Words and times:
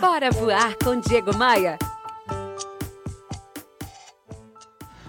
Bora 0.00 0.30
voar 0.30 0.76
com 0.76 1.00
Diego 1.00 1.34
Maia. 1.34 1.78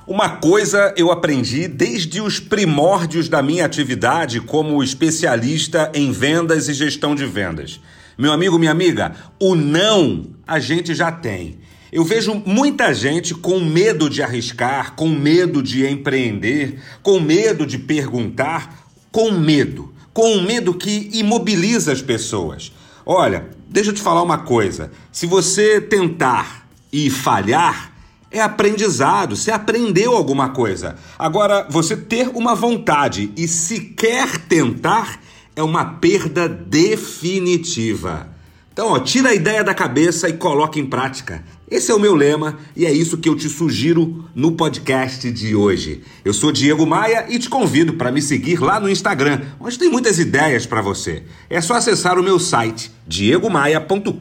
Uma 0.07 0.29
coisa 0.37 0.93
eu 0.95 1.11
aprendi 1.11 1.67
desde 1.67 2.21
os 2.21 2.39
primórdios 2.39 3.27
da 3.27 3.41
minha 3.41 3.65
atividade 3.65 4.39
como 4.39 4.81
especialista 4.81 5.91
em 5.93 6.13
vendas 6.13 6.69
e 6.69 6.73
gestão 6.73 7.15
de 7.15 7.25
vendas. 7.25 7.81
Meu 8.17 8.31
amigo, 8.31 8.57
minha 8.57 8.71
amiga, 8.71 9.13
o 9.37 9.55
não 9.55 10.27
a 10.47 10.57
gente 10.57 10.95
já 10.95 11.11
tem. 11.11 11.59
Eu 11.91 12.05
vejo 12.05 12.41
muita 12.45 12.93
gente 12.93 13.35
com 13.35 13.59
medo 13.59 14.09
de 14.09 14.23
arriscar, 14.23 14.95
com 14.95 15.09
medo 15.09 15.61
de 15.61 15.85
empreender, 15.85 16.79
com 17.03 17.19
medo 17.19 17.65
de 17.65 17.77
perguntar, 17.77 18.87
com 19.11 19.31
medo, 19.31 19.93
com 20.13 20.39
medo 20.39 20.73
que 20.73 21.09
imobiliza 21.11 21.91
as 21.91 22.01
pessoas. 22.01 22.71
Olha, 23.09 23.47
deixa 23.69 23.91
eu 23.91 23.93
te 23.93 24.01
falar 24.01 24.21
uma 24.21 24.39
coisa: 24.39 24.91
se 25.13 25.25
você 25.25 25.79
tentar 25.79 26.67
e 26.91 27.09
falhar, 27.09 27.93
é 28.29 28.41
aprendizado, 28.41 29.33
você 29.33 29.49
aprendeu 29.49 30.13
alguma 30.13 30.49
coisa. 30.49 30.97
Agora, 31.17 31.65
você 31.69 31.95
ter 31.95 32.27
uma 32.27 32.53
vontade 32.53 33.31
e 33.37 33.47
sequer 33.47 34.37
tentar 34.39 35.21
é 35.55 35.63
uma 35.63 35.85
perda 35.85 36.49
definitiva. 36.49 38.27
Então, 38.77 38.91
ó, 38.91 38.99
tira 38.99 39.29
a 39.29 39.33
ideia 39.33 39.63
da 39.63 39.73
cabeça 39.73 40.29
e 40.29 40.33
coloca 40.33 40.77
em 40.77 40.85
prática. 40.85 41.43
Esse 41.67 41.91
é 41.91 41.95
o 41.95 41.99
meu 41.99 42.13
lema 42.13 42.59
e 42.75 42.85
é 42.85 42.91
isso 42.91 43.17
que 43.17 43.27
eu 43.27 43.35
te 43.35 43.49
sugiro 43.49 44.29
no 44.35 44.51
podcast 44.51 45.31
de 45.31 45.55
hoje. 45.55 46.03
Eu 46.23 46.31
sou 46.31 46.51
Diego 46.51 46.85
Maia 46.85 47.25
e 47.27 47.39
te 47.39 47.49
convido 47.49 47.93
para 47.93 48.11
me 48.11 48.21
seguir 48.21 48.61
lá 48.61 48.79
no 48.79 48.87
Instagram, 48.87 49.41
onde 49.59 49.79
tem 49.79 49.89
muitas 49.89 50.19
ideias 50.19 50.67
para 50.67 50.79
você. 50.79 51.23
É 51.49 51.59
só 51.59 51.73
acessar 51.73 52.19
o 52.19 52.23
meu 52.23 52.37
site 52.37 52.91
diegomaia.com.br. 53.07 54.11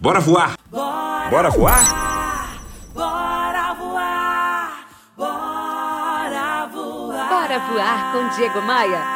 Bora 0.00 0.18
voar? 0.18 0.56
Bora, 0.70 1.28
Bora 1.28 1.50
voar? 1.50 2.64
Bora 2.94 3.74
voar! 3.74 4.88
Bora 5.18 6.66
voar! 6.72 7.28
Bora 7.28 7.58
voar 7.58 8.12
com 8.14 8.36
Diego 8.38 8.62
Maia. 8.62 9.15